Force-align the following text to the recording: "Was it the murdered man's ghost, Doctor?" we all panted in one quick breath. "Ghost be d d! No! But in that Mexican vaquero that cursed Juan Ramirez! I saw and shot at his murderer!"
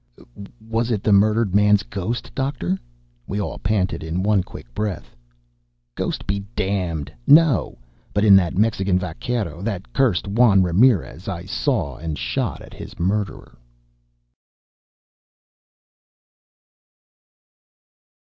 "Was 0.67 0.89
it 0.89 1.03
the 1.03 1.13
murdered 1.13 1.53
man's 1.53 1.83
ghost, 1.83 2.33
Doctor?" 2.33 2.79
we 3.27 3.39
all 3.39 3.59
panted 3.59 4.01
in 4.01 4.23
one 4.23 4.41
quick 4.41 4.73
breath. 4.73 5.15
"Ghost 5.93 6.25
be 6.25 6.39
d 6.39 6.45
d! 6.55 7.05
No! 7.27 7.77
But 8.11 8.25
in 8.25 8.35
that 8.37 8.57
Mexican 8.57 8.97
vaquero 8.97 9.61
that 9.61 9.93
cursed 9.93 10.25
Juan 10.27 10.63
Ramirez! 10.63 11.27
I 11.27 11.45
saw 11.45 11.97
and 11.97 12.17
shot 12.17 12.63
at 12.63 12.73
his 12.73 12.97
murderer!" 12.97 13.59